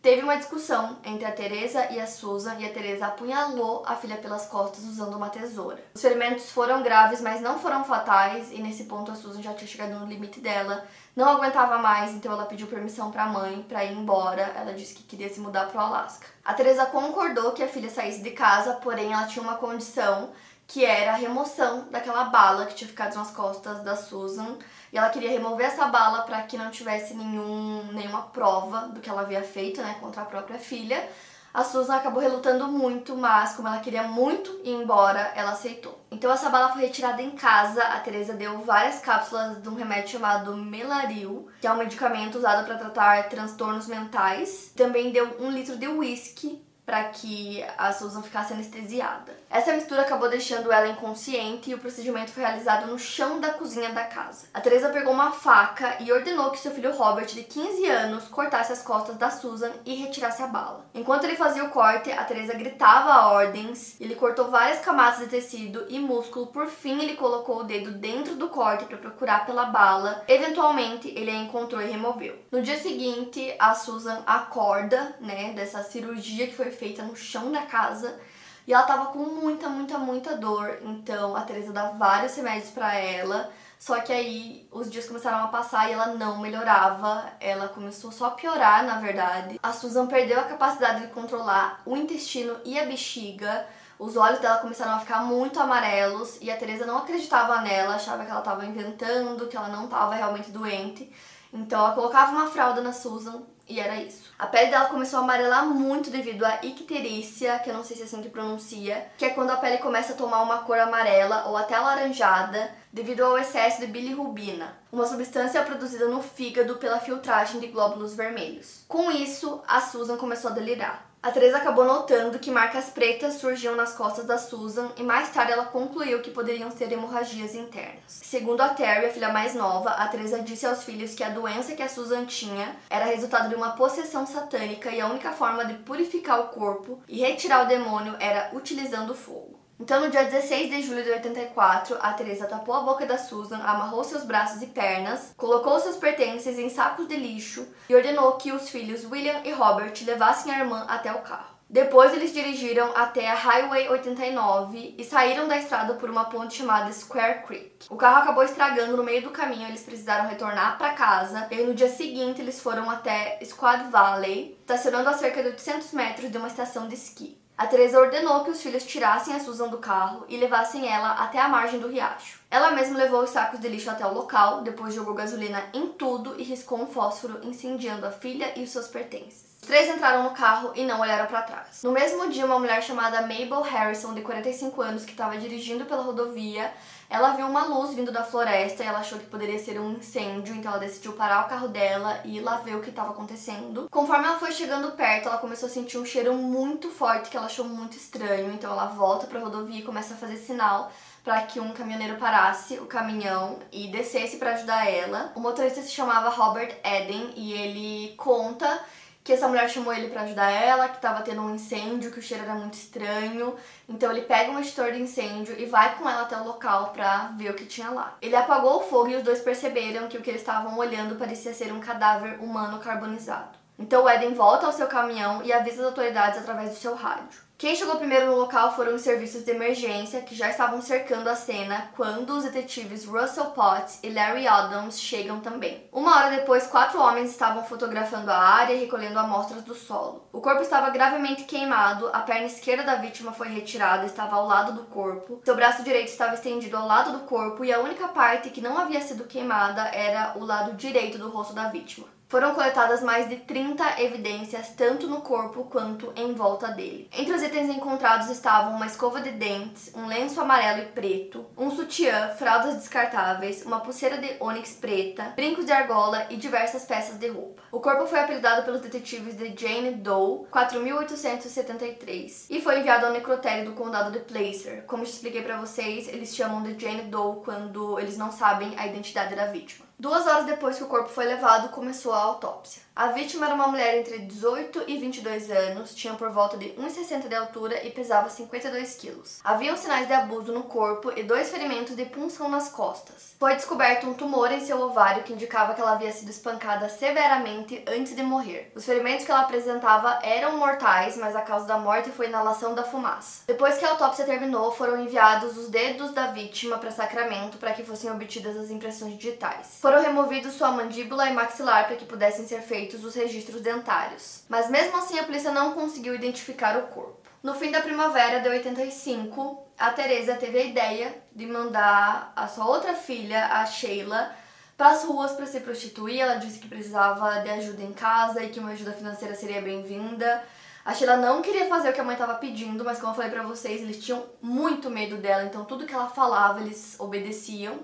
[0.00, 4.16] teve uma discussão entre a Teresa e a Susan e a Teresa apunhalou a filha
[4.16, 5.84] pelas costas usando uma tesoura.
[5.94, 9.68] Os ferimentos foram graves, mas não foram fatais e nesse ponto a Susan já tinha
[9.68, 13.84] chegado no limite dela não aguentava mais, então ela pediu permissão para a mãe para
[13.84, 14.52] ir embora.
[14.56, 16.26] Ela disse que queria se mudar para o Alasca.
[16.44, 20.30] A Teresa concordou que a filha saísse de casa, porém ela tinha uma condição
[20.66, 24.56] que era a remoção daquela bala que tinha ficado nas costas da Susan.
[24.90, 29.10] E ela queria remover essa bala para que não tivesse nenhum, nenhuma prova do que
[29.10, 31.06] ela havia feito, né, contra a própria filha.
[31.54, 36.00] A Susan acabou relutando muito, mas como ela queria muito ir embora, ela aceitou.
[36.10, 37.82] Então essa bala foi retirada em casa.
[37.82, 42.64] A Teresa deu várias cápsulas de um remédio chamado Melaril, que é um medicamento usado
[42.64, 44.72] para tratar transtornos mentais.
[44.74, 49.32] Também deu um litro de uísque para que a Susan ficasse anestesiada.
[49.48, 53.90] Essa mistura acabou deixando ela inconsciente e o procedimento foi realizado no chão da cozinha
[53.90, 54.46] da casa.
[54.52, 58.72] A Teresa pegou uma faca e ordenou que seu filho Robert, de 15 anos, cortasse
[58.72, 60.84] as costas da Susan e retirasse a bala.
[60.94, 65.86] Enquanto ele fazia o corte, a Teresa gritava ordens, ele cortou várias camadas de tecido
[65.88, 70.24] e músculo, por fim ele colocou o dedo dentro do corte para procurar pela bala.
[70.26, 72.38] Eventualmente, ele a encontrou e removeu.
[72.50, 77.62] No dia seguinte, a Susan acorda, né, dessa cirurgia que foi feita no chão da
[77.62, 78.18] casa.
[78.66, 80.78] E ela tava com muita, muita, muita dor.
[80.82, 83.50] Então a Teresa dá vários remédios para ela.
[83.78, 87.24] Só que aí os dias começaram a passar e ela não melhorava.
[87.40, 89.58] Ela começou só a piorar, na verdade.
[89.62, 93.66] A Susan perdeu a capacidade de controlar o intestino e a bexiga.
[93.98, 98.24] Os olhos dela começaram a ficar muito amarelos e a Teresa não acreditava nela, achava
[98.24, 101.12] que ela estava inventando, que ela não estava realmente doente.
[101.52, 104.32] Então ela colocava uma fralda na Susan e era isso.
[104.38, 108.02] A pele dela começou a amarelar muito devido à icterícia, que eu não sei se
[108.02, 111.44] é assim que pronuncia, que é quando a pele começa a tomar uma cor amarela
[111.46, 117.60] ou até alaranjada devido ao excesso de bilirrubina, uma substância produzida no fígado pela filtragem
[117.60, 118.84] de glóbulos vermelhos.
[118.88, 121.11] Com isso, a Susan começou a delirar.
[121.22, 125.52] A Teresa acabou notando que marcas pretas surgiam nas costas da Susan e mais tarde
[125.52, 128.02] ela concluiu que poderiam ser hemorragias internas.
[128.08, 131.76] Segundo a Terry, a filha mais nova, a Teresa disse aos filhos que a doença
[131.76, 135.74] que a Susan tinha era resultado de uma possessão satânica e a única forma de
[135.74, 139.61] purificar o corpo e retirar o demônio era utilizando fogo.
[139.82, 143.56] Então, no dia 16 de julho de 84, a Teresa tapou a boca da Susan,
[143.56, 148.52] amarrou seus braços e pernas, colocou seus pertences em sacos de lixo e ordenou que
[148.52, 151.56] os filhos William e Robert levassem a irmã até o carro.
[151.68, 156.92] Depois eles dirigiram até a Highway 89 e saíram da estrada por uma ponte chamada
[156.92, 157.86] Square Creek.
[157.90, 161.48] O carro acabou estragando no meio do caminho, eles precisaram retornar para casa.
[161.50, 166.30] E no dia seguinte eles foram até Squad Valley, estacionando a cerca de 800 metros
[166.30, 167.41] de uma estação de esqui.
[167.56, 171.38] A Teresa ordenou que os filhos tirassem a Susan do carro e levassem ela até
[171.38, 172.40] a margem do riacho.
[172.50, 176.34] Ela mesma levou os sacos de lixo até o local, depois jogou gasolina em tudo
[176.38, 179.52] e riscou um fósforo incendiando a filha e os seus pertences.
[179.62, 181.84] Os três entraram no carro e não olharam para trás.
[181.84, 186.02] No mesmo dia, uma mulher chamada Mabel Harrison, de 45 anos, que estava dirigindo pela
[186.02, 186.72] rodovia,
[187.12, 190.54] ela viu uma luz vindo da floresta e ela achou que poderia ser um incêndio,
[190.54, 193.86] então ela decidiu parar o carro dela e ir lá ver o que estava acontecendo.
[193.90, 197.46] Conforme ela foi chegando perto, ela começou a sentir um cheiro muito forte que ela
[197.46, 200.90] achou muito estranho, então ela volta para a rodovia e começa a fazer sinal
[201.22, 205.32] para que um caminhoneiro parasse o caminhão e descesse para ajudar ela.
[205.36, 208.80] O motorista se chamava Robert Eden e ele conta
[209.24, 212.22] que essa mulher chamou ele para ajudar ela, que estava tendo um incêndio, que o
[212.22, 213.54] cheiro era muito estranho.
[213.88, 217.28] Então ele pega um extintor de incêndio e vai com ela até o local para
[217.36, 218.16] ver o que tinha lá.
[218.20, 221.54] Ele apagou o fogo e os dois perceberam que o que eles estavam olhando parecia
[221.54, 223.62] ser um cadáver humano carbonizado.
[223.78, 227.40] Então o Eden volta ao seu caminhão e avisa as autoridades através do seu rádio.
[227.62, 231.36] Quem chegou primeiro no local foram os serviços de emergência, que já estavam cercando a
[231.36, 235.88] cena quando os detetives Russell Potts e Larry Adams chegam também.
[235.92, 240.28] Uma hora depois, quatro homens estavam fotografando a área e recolhendo amostras do solo.
[240.32, 244.72] O corpo estava gravemente queimado, a perna esquerda da vítima foi retirada, estava ao lado
[244.72, 248.50] do corpo, seu braço direito estava estendido ao lado do corpo e a única parte
[248.50, 252.08] que não havia sido queimada era o lado direito do rosto da vítima.
[252.32, 257.06] Foram coletadas mais de 30 evidências, tanto no corpo quanto em volta dele.
[257.12, 261.70] Entre os itens encontrados estavam uma escova de dentes, um lenço amarelo e preto, um
[261.70, 267.28] sutiã, fraldas descartáveis, uma pulseira de ônix preta, brincos de argola e diversas peças de
[267.28, 267.64] roupa.
[267.70, 273.66] O corpo foi apelidado pelos detetives de Jane Doe 4873 e foi enviado ao necrotério
[273.66, 274.84] do condado de Placer.
[274.86, 278.86] Como já expliquei para vocês, eles chamam de Jane Doe quando eles não sabem a
[278.86, 279.91] identidade da vítima.
[280.02, 282.82] Duas horas depois que o corpo foi levado, começou a autópsia.
[282.94, 287.26] A vítima era uma mulher entre 18 e 22 anos, tinha por volta de 1,60
[287.26, 289.40] de altura e pesava 52 quilos.
[289.42, 293.34] Havia sinais de abuso no corpo e dois ferimentos de punção nas costas.
[293.38, 297.82] Foi descoberto um tumor em seu ovário que indicava que ela havia sido espancada severamente
[297.88, 298.70] antes de morrer.
[298.74, 302.84] Os ferimentos que ela apresentava eram mortais, mas a causa da morte foi inalação da
[302.84, 303.44] fumaça.
[303.46, 307.84] Depois que a autópsia terminou, foram enviados os dedos da vítima para Sacramento para que
[307.84, 309.78] fossem obtidas as impressões digitais.
[309.80, 314.42] Foram removidos sua mandíbula e maxilar para que pudessem ser feitos feitos os registros dentários.
[314.48, 317.20] Mas mesmo assim a polícia não conseguiu identificar o corpo.
[317.40, 322.66] No fim da primavera de 85, a Teresa teve a ideia de mandar a sua
[322.66, 324.34] outra filha, a Sheila,
[324.76, 326.20] para as ruas para se prostituir.
[326.20, 330.42] Ela disse que precisava de ajuda em casa e que uma ajuda financeira seria bem-vinda.
[330.84, 333.30] A Sheila não queria fazer o que a mãe estava pedindo, mas como eu falei
[333.30, 337.78] para vocês, eles tinham muito medo dela, então tudo que ela falava eles obedeciam.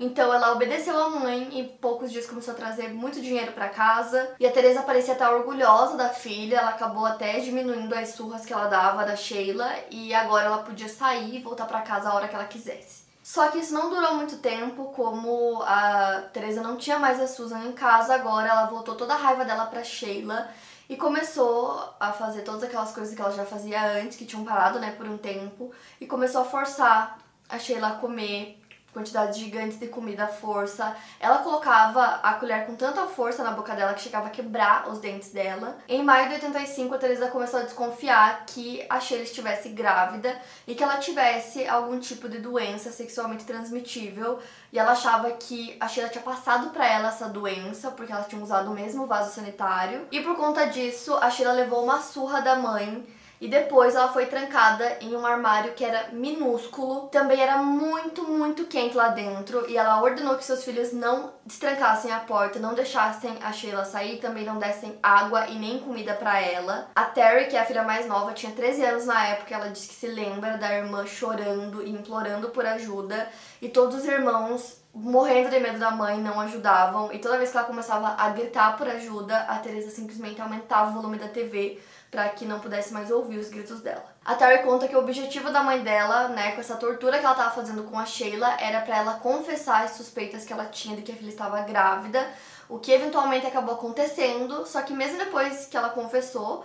[0.00, 4.34] Então ela obedeceu a mãe e poucos dias começou a trazer muito dinheiro para casa.
[4.40, 8.52] E a Teresa parecia estar orgulhosa da filha, ela acabou até diminuindo as surras que
[8.52, 12.28] ela dava da Sheila e agora ela podia sair e voltar para casa a hora
[12.28, 13.04] que ela quisesse.
[13.22, 17.64] Só que isso não durou muito tempo, como a Teresa não tinha mais a Susan
[17.66, 20.48] em casa, agora ela voltou toda a raiva dela para Sheila
[20.88, 24.80] e começou a fazer todas aquelas coisas que ela já fazia antes, que tinham parado,
[24.80, 28.59] né, por um tempo, e começou a forçar a Sheila a comer
[28.92, 30.96] quantidades gigantes de comida à força.
[31.18, 34.98] Ela colocava a colher com tanta força na boca dela que chegava a quebrar os
[34.98, 35.78] dentes dela.
[35.88, 40.74] Em maio de 85, a Teresa começou a desconfiar que a Sheila estivesse grávida e
[40.74, 44.38] que ela tivesse algum tipo de doença sexualmente transmitível.
[44.72, 48.42] E ela achava que a Sheila tinha passado para ela essa doença, porque elas tinham
[48.42, 50.06] usado o mesmo vaso sanitário.
[50.10, 53.06] E por conta disso, a Sheila levou uma surra da mãe
[53.40, 57.08] e depois ela foi trancada em um armário que era minúsculo.
[57.08, 59.66] Também era muito, muito quente lá dentro.
[59.66, 64.18] E ela ordenou que seus filhos não destrancassem a porta, não deixassem a Sheila sair,
[64.18, 66.90] também não dessem água e nem comida para ela.
[66.94, 69.54] A Terry, que é a filha mais nova, tinha 13 anos na época.
[69.54, 73.26] Ela disse que se lembra da irmã chorando e implorando por ajuda.
[73.62, 77.12] E todos os irmãos morrendo de medo da mãe, não ajudavam.
[77.12, 80.94] E toda vez que ela começava a gritar por ajuda, a Teresa simplesmente aumentava o
[80.94, 84.04] volume da TV para que não pudesse mais ouvir os gritos dela.
[84.24, 87.34] A Terry conta que o objetivo da mãe dela, né, com essa tortura que ela
[87.34, 91.02] estava fazendo com a Sheila, era para ela confessar as suspeitas que ela tinha de
[91.02, 92.26] que a filha estava grávida,
[92.68, 96.64] o que eventualmente acabou acontecendo, só que mesmo depois que ela confessou,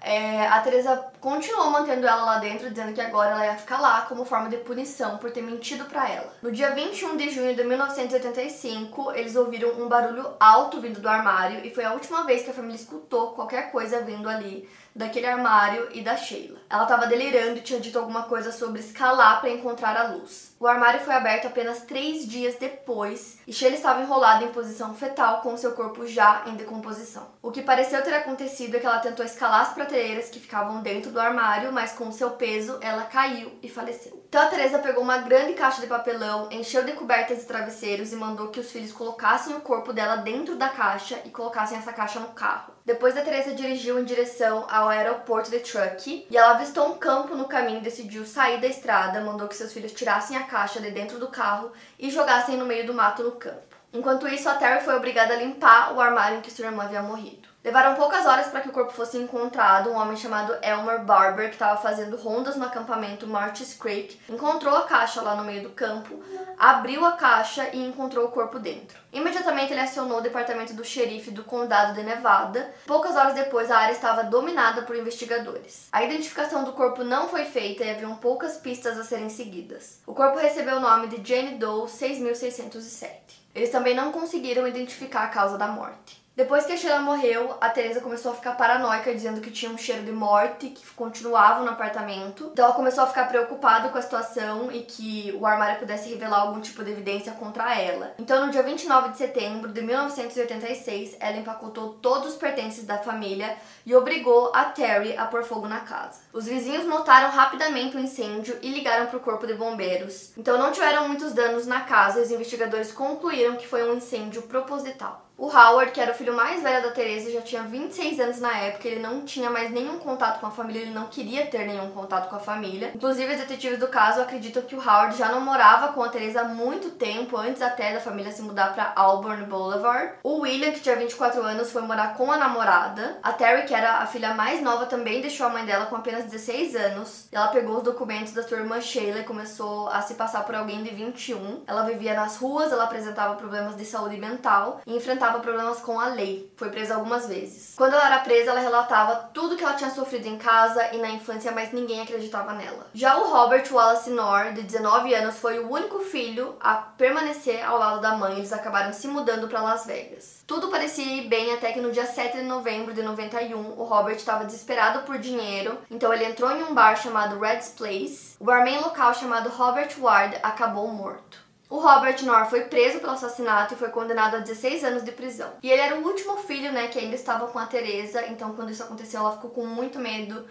[0.00, 4.02] é, a Teresa continuou mantendo ela lá dentro, dizendo que agora ela ia ficar lá
[4.02, 6.32] como forma de punição por ter mentido para ela.
[6.42, 11.64] No dia 21 de junho de 1985, eles ouviram um barulho alto vindo do armário
[11.64, 15.88] e foi a última vez que a família escutou qualquer coisa vindo ali daquele armário
[15.92, 16.58] e da Sheila.
[16.68, 20.56] Ela estava delirando e tinha dito alguma coisa sobre escalar para encontrar a luz.
[20.58, 25.42] O armário foi aberto apenas três dias depois e Sheila estava enrolada em posição fetal
[25.42, 27.28] com seu corpo já em decomposição.
[27.42, 31.10] O que pareceu ter acontecido é que ela tentou escalar as prateleiras que ficavam dentro
[31.10, 34.24] do armário, mas com seu peso ela caiu e faleceu.
[34.28, 38.16] Então a Teresa pegou uma grande caixa de papelão, encheu de cobertas e travesseiros e
[38.16, 42.18] mandou que os filhos colocassem o corpo dela dentro da caixa e colocassem essa caixa
[42.18, 42.75] no carro.
[42.86, 47.34] Depois a Teresa dirigiu em direção ao aeroporto de Truckee e ela avistou um campo
[47.34, 51.18] no caminho decidiu sair da estrada, mandou que seus filhos tirassem a caixa de dentro
[51.18, 53.74] do carro e jogassem no meio do mato no campo.
[53.92, 57.02] Enquanto isso, a Terry foi obrigada a limpar o armário em que sua irmã havia
[57.02, 57.45] morrido.
[57.66, 59.90] Levaram poucas horas para que o corpo fosse encontrado.
[59.90, 64.84] Um homem chamado Elmer Barber, que estava fazendo rondas no acampamento Marches Creek, encontrou a
[64.84, 66.22] caixa lá no meio do campo,
[66.56, 68.96] abriu a caixa e encontrou o corpo dentro.
[69.12, 72.72] Imediatamente ele acionou o departamento do xerife do condado de Nevada.
[72.86, 75.88] Poucas horas depois, a área estava dominada por investigadores.
[75.90, 79.98] A identificação do corpo não foi feita e haviam poucas pistas a serem seguidas.
[80.06, 83.44] O corpo recebeu o nome de Jane Doe 6607.
[83.52, 86.25] Eles também não conseguiram identificar a causa da morte.
[86.36, 89.78] Depois que a Sheila morreu, a Teresa começou a ficar paranoica, dizendo que tinha um
[89.78, 92.50] cheiro de morte que continuava no apartamento.
[92.52, 96.40] Então ela começou a ficar preocupada com a situação e que o armário pudesse revelar
[96.40, 98.14] algum tipo de evidência contra ela.
[98.18, 103.56] Então no dia 29 de setembro de 1986, ela empacotou todos os pertences da família
[103.86, 106.20] e obrigou a Terry a pôr fogo na casa.
[106.34, 110.36] Os vizinhos notaram rapidamente o incêndio e ligaram para o corpo de bombeiros.
[110.36, 114.42] Então não tiveram muitos danos na casa e os investigadores concluíram que foi um incêndio
[114.42, 115.25] proposital.
[115.38, 118.56] O Howard, que era o filho mais velho da Teresa, já tinha 26 anos na
[118.56, 121.90] época, ele não tinha mais nenhum contato com a família, ele não queria ter nenhum
[121.90, 122.92] contato com a família.
[122.94, 126.40] Inclusive, os detetives do caso acreditam que o Howard já não morava com a Teresa
[126.40, 130.14] há muito tempo, antes até da família se mudar para Auburn Boulevard.
[130.22, 133.18] O William, que tinha 24 anos, foi morar com a namorada.
[133.22, 136.24] A Terry, que era a filha mais nova, também deixou a mãe dela com apenas
[136.24, 137.28] 16 anos.
[137.30, 140.82] Ela pegou os documentos da sua irmã Sheila e começou a se passar por alguém
[140.82, 141.64] de 21.
[141.66, 145.98] Ela vivia nas ruas, ela apresentava problemas de saúde mental e enfrentava enfrentava problemas com
[145.98, 146.50] a lei.
[146.56, 147.74] Foi presa algumas vezes.
[147.76, 151.10] Quando ela era presa, ela relatava tudo que ela tinha sofrido em casa e na
[151.10, 152.86] infância, mas ninguém acreditava nela.
[152.94, 157.78] Já o Robert Wallace Knorr, de 19 anos, foi o único filho a permanecer ao
[157.78, 158.36] lado da mãe.
[158.36, 160.44] Eles acabaram se mudando para Las Vegas.
[160.46, 164.16] Tudo parecia ir bem até que no dia 7 de novembro de 91, o Robert
[164.16, 168.36] estava desesperado por dinheiro, então ele entrou em um bar chamado Red's Place.
[168.38, 171.45] O barman local chamado Robert Ward acabou morto.
[171.68, 175.50] O Robert Knorr foi preso pelo assassinato e foi condenado a 16 anos de prisão.
[175.62, 178.70] E ele era o último filho, né, que ainda estava com a Teresa, então quando
[178.70, 180.46] isso aconteceu, ela ficou com muito medo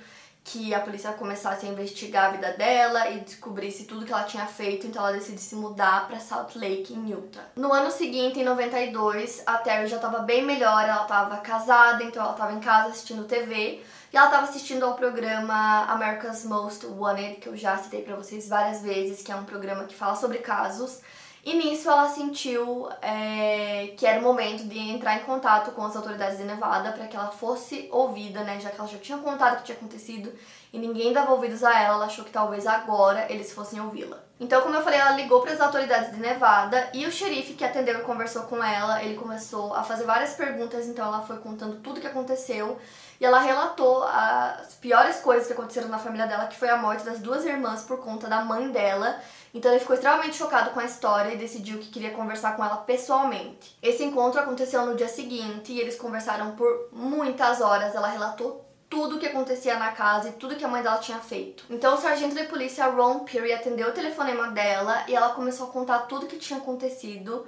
[0.45, 4.45] que a polícia começasse a investigar a vida dela e descobrisse tudo que ela tinha
[4.45, 7.45] feito, então ela decide se mudar para Salt Lake, em Utah.
[7.55, 12.21] No ano seguinte, em 92, a Terry já estava bem melhor, ela estava casada, então
[12.21, 13.81] ela estava em casa assistindo TV,
[14.15, 18.47] e ela estava assistindo ao programa America's Most Wanted, que eu já citei para vocês
[18.47, 21.01] várias vezes, que é um programa que fala sobre casos.
[21.43, 25.97] E nisso ela sentiu é, que era o momento de entrar em contato com as
[25.97, 28.57] autoridades de Nevada para que ela fosse ouvida, né?
[28.61, 30.31] Já que ela já tinha contado o que tinha acontecido
[30.71, 34.23] e ninguém dava ouvidos a ela, ela achou que talvez agora eles fossem ouvi-la.
[34.39, 37.65] Então, como eu falei, ela ligou para as autoridades de Nevada e o xerife que
[37.65, 41.81] atendeu e conversou com ela, ele começou a fazer várias perguntas, então ela foi contando
[41.81, 42.79] tudo o que aconteceu
[43.19, 47.03] e ela relatou as piores coisas que aconteceram na família dela, que foi a morte
[47.03, 49.19] das duas irmãs por conta da mãe dela.
[49.53, 52.77] Então ele ficou extremamente chocado com a história e decidiu que queria conversar com ela
[52.77, 53.77] pessoalmente.
[53.81, 57.95] Esse encontro aconteceu no dia seguinte e eles conversaram por muitas horas.
[57.95, 61.19] Ela relatou tudo o que acontecia na casa e tudo que a mãe dela tinha
[61.19, 61.65] feito.
[61.69, 65.71] Então o sargento de polícia Ron Peary atendeu o telefonema dela e ela começou a
[65.71, 67.47] contar tudo o que tinha acontecido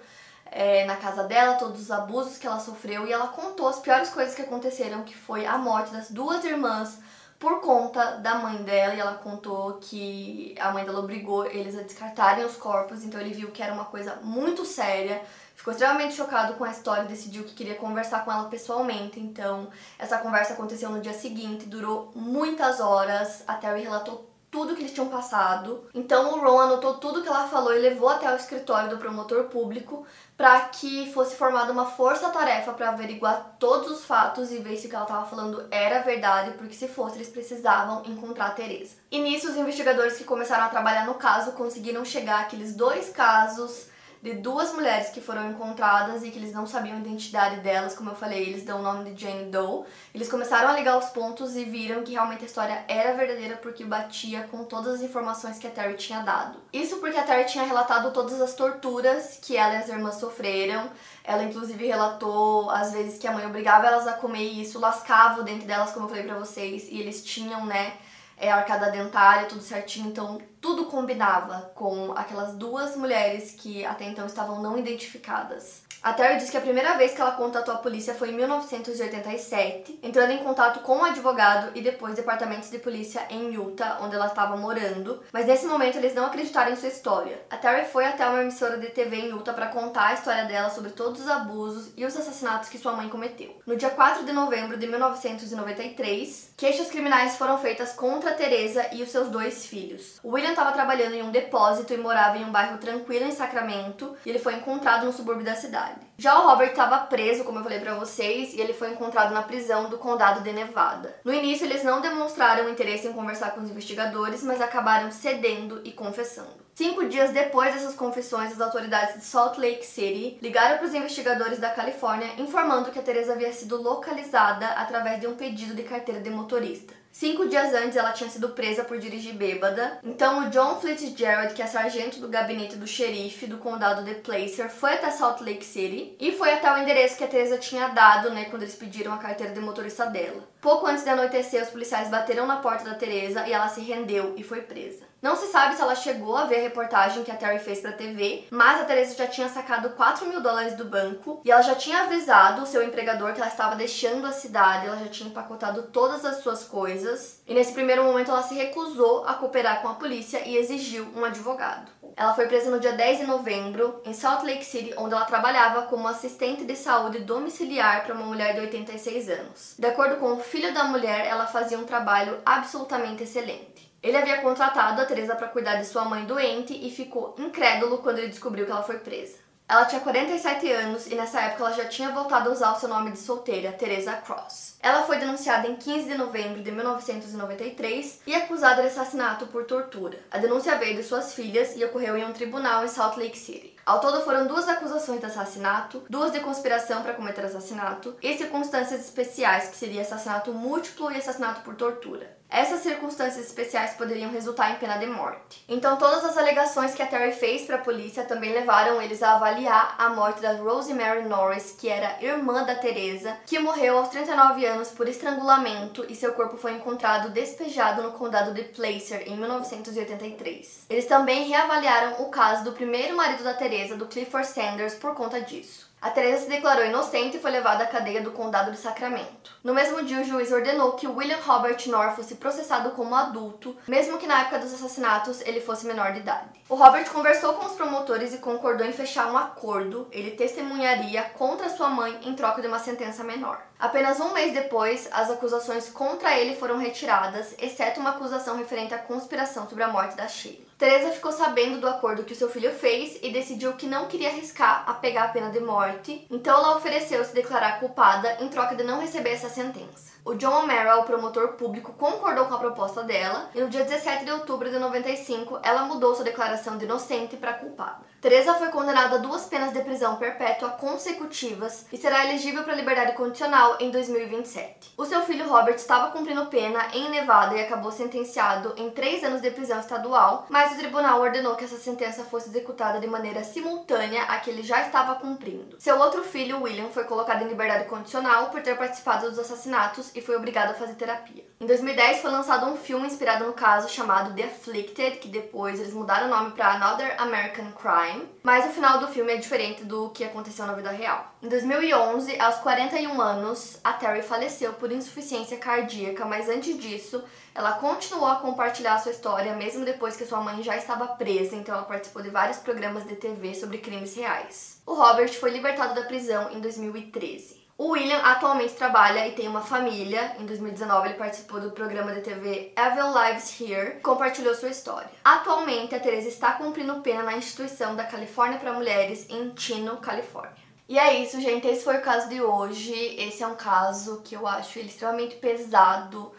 [0.51, 4.09] é, na casa dela, todos os abusos que ela sofreu e ela contou as piores
[4.09, 6.99] coisas que aconteceram, que foi a morte das duas irmãs
[7.39, 11.83] por conta da mãe dela e ela contou que a mãe dela obrigou eles a
[11.83, 15.21] descartarem os corpos, então ele viu que era uma coisa muito séria,
[15.55, 19.19] ficou extremamente chocado com a história e decidiu que queria conversar com ela pessoalmente.
[19.19, 23.43] Então, essa conversa aconteceu no dia seguinte, durou muitas horas.
[23.47, 25.87] A Terry relatou tudo que eles tinham passado.
[25.93, 29.43] Então o Ron anotou tudo que ela falou e levou até o escritório do promotor
[29.43, 30.03] público
[30.35, 34.89] para que fosse formada uma força-tarefa para averiguar todos os fatos e ver se o
[34.89, 38.95] que ela estava falando era verdade, porque se fosse eles precisavam encontrar a Teresa.
[39.11, 43.85] E nisso os investigadores que começaram a trabalhar no caso conseguiram chegar àqueles dois casos
[44.21, 48.09] de duas mulheres que foram encontradas e que eles não sabiam a identidade delas, como
[48.09, 49.85] eu falei, eles dão o nome de Jane Doe.
[50.13, 53.83] Eles começaram a ligar os pontos e viram que realmente a história era verdadeira porque
[53.83, 56.59] batia com todas as informações que a Terry tinha dado.
[56.73, 60.89] Isso porque a Terry tinha relatado todas as torturas que ela e as irmãs sofreram.
[61.23, 65.43] Ela inclusive relatou as vezes que a mãe obrigava elas a comer isso, lascava o
[65.43, 67.93] delas, como eu falei pra vocês, e eles tinham, né,
[68.37, 74.25] é, arcada dentária, tudo certinho, então tudo combinava com aquelas duas mulheres que até então
[74.25, 75.87] estavam não identificadas.
[76.01, 79.99] A Terry diz que a primeira vez que ela contatou a polícia foi em 1987,
[80.03, 84.27] entrando em contato com um advogado e depois departamentos de polícia em Utah, onde ela
[84.27, 87.41] estava morando, mas nesse momento eles não acreditaram em sua história.
[87.49, 90.69] A Terry foi até uma emissora de TV em Utah para contar a história dela
[90.69, 93.59] sobre todos os abusos e os assassinatos que sua mãe cometeu.
[93.65, 99.09] No dia 4 de novembro de 1993, queixas criminais foram feitas contra Teresa e os
[99.09, 100.19] seus dois filhos.
[100.23, 104.15] O William estava trabalhando em um depósito e morava em um bairro tranquilo em Sacramento,
[104.25, 106.07] e ele foi encontrado no subúrbio da cidade.
[106.17, 109.43] Já o Robert estava preso, como eu falei para vocês, e ele foi encontrado na
[109.43, 111.15] prisão do condado de Nevada.
[111.23, 115.91] No início, eles não demonstraram interesse em conversar com os investigadores, mas acabaram cedendo e
[115.91, 116.67] confessando.
[116.77, 121.57] Cinco dias depois dessas confissões, as autoridades de Salt Lake City ligaram para os investigadores
[121.57, 126.21] da Califórnia informando que a Teresa havia sido localizada através de um pedido de carteira
[126.21, 126.93] de motorista.
[127.11, 129.99] Cinco dias antes, ela tinha sido presa por dirigir bêbada.
[130.03, 134.69] Então, o John Fitzgerald, que é sargento do gabinete do xerife do condado de Placer,
[134.69, 138.29] foi até Salt Lake City e foi até o endereço que a Teresa tinha dado,
[138.29, 140.47] né, quando eles pediram a carteira de motorista dela.
[140.61, 144.35] Pouco antes de anoitecer, os policiais bateram na porta da Teresa e ela se rendeu
[144.37, 145.05] e foi presa.
[145.21, 147.91] Não se sabe se ela chegou a ver a reportagem que a Terry fez pra
[147.91, 151.73] TV, mas a Teresa já tinha sacado 4 mil dólares do banco e ela já
[151.73, 155.83] tinha avisado o seu empregador que ela estava deixando a cidade, ela já tinha empacotado
[155.91, 157.41] todas as suas coisas.
[157.47, 161.25] E nesse primeiro momento ela se recusou a cooperar com a polícia e exigiu um
[161.25, 161.91] advogado.
[162.15, 165.83] Ela foi presa no dia 10 de novembro em Salt Lake City, onde ela trabalhava
[165.83, 169.75] como assistente de saúde domiciliar para uma mulher de 86 anos.
[169.77, 173.86] De acordo com o filho da mulher, ela fazia um trabalho absolutamente excelente.
[174.07, 178.19] Ele havia contratado a Teresa para cuidar de sua mãe doente e ficou incrédulo quando
[178.19, 179.35] ele descobriu que ela foi presa.
[179.67, 182.87] Ela tinha 47 anos e nessa época ela já tinha voltado a usar o seu
[182.87, 184.77] nome de solteira, Teresa Cross.
[184.81, 190.17] Ela foi denunciada em 15 de novembro de 1993 e acusada de assassinato por tortura.
[190.31, 193.75] A denúncia veio de suas filhas e ocorreu em um tribunal em Salt Lake City.
[193.85, 199.01] Ao todo foram duas acusações de assassinato, duas de conspiração para cometer assassinato e circunstâncias
[199.01, 202.36] especiais, que seria assassinato múltiplo e assassinato por tortura.
[202.49, 205.63] Essas circunstâncias especiais poderiam resultar em pena de morte.
[205.67, 209.35] Então, todas as alegações que a Terry fez para a polícia também levaram eles a
[209.35, 214.65] avaliar a morte da Rosemary Norris, que era irmã da Teresa, que morreu aos 39
[214.65, 220.85] anos por estrangulamento e seu corpo foi encontrado despejado no condado de Placer em 1983.
[220.89, 225.41] Eles também reavaliaram o caso do primeiro marido da Teresa, do Clifford Sanders, por conta
[225.41, 225.86] disso.
[225.99, 229.51] A Teresa se declarou inocente e foi levada à cadeia do condado de Sacramento.
[229.63, 234.19] No mesmo dia, o juiz ordenou que William Robert North fosse processado como adulto, mesmo
[234.19, 236.61] que na época dos assassinatos ele fosse menor de idade.
[236.69, 240.07] O Robert conversou com os promotores e concordou em fechar um acordo.
[240.11, 243.59] Ele testemunharia contra sua mãe em troca de uma sentença menor.
[243.79, 248.99] Apenas um mês depois, as acusações contra ele foram retiradas, exceto uma acusação referente à
[248.99, 250.66] conspiração sobre a morte da Sheila.
[250.77, 254.29] Teresa ficou sabendo do acordo que o seu filho fez e decidiu que não queria
[254.29, 258.75] arriscar a pegar a pena de morte, então ela ofereceu se declarar culpada em troca
[258.75, 260.13] de não receber essa sentença.
[260.23, 264.25] O John O'Mara, o promotor público, concordou com a proposta dela e no dia 17
[264.25, 268.05] de outubro de 95 ela mudou sua declaração de inocente para culpada.
[268.19, 273.11] Teresa foi condenada a duas penas de prisão perpétua consecutivas e será elegível para liberdade
[273.11, 274.93] condicional em 2027.
[274.97, 279.39] O seu filho Robert estava cumprindo pena em Nevada e acabou sentenciado em três anos
[279.39, 284.23] de prisão estadual, mas o tribunal ordenou que essa sentença fosse executada de maneira simultânea
[284.23, 285.79] à que ele já estava cumprindo.
[285.79, 290.21] Seu outro filho, William, foi colocado em liberdade condicional por ter participado dos assassinatos e
[290.21, 291.45] foi obrigado a fazer terapia.
[291.59, 295.93] Em 2010 foi lançado um filme inspirado no caso chamado The Afflicted, que depois eles
[295.93, 298.06] mudaram o nome para Another American Crime,
[298.43, 301.33] mas o final do filme é diferente do que aconteceu na vida real.
[301.41, 307.73] Em 2011, aos 41 anos, a Terry faleceu por insuficiência cardíaca, mas antes disso, ela
[307.73, 311.85] continuou a compartilhar sua história mesmo depois que sua mãe já estava presa, então ela
[311.85, 314.81] participou de vários programas de TV sobre crimes reais.
[314.85, 317.56] O Robert foi libertado da prisão em 2013.
[317.77, 320.35] O William atualmente trabalha e tem uma família.
[320.39, 325.11] Em 2019 ele participou do programa de TV Evil Lives Here, compartilhou sua história.
[325.23, 330.55] Atualmente a Teresa está cumprindo pena na instituição da Califórnia para Mulheres em Chino, Califórnia.
[330.89, 331.67] E é isso, gente.
[331.67, 332.93] Esse foi o caso de hoje.
[332.93, 336.31] Esse é um caso que eu acho extremamente pesado.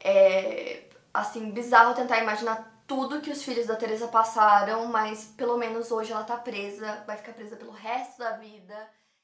[0.00, 5.90] É, assim, bizarro tentar imaginar tudo que os filhos da Teresa passaram, mas pelo menos
[5.90, 8.88] hoje ela tá presa, vai ficar presa pelo resto da vida.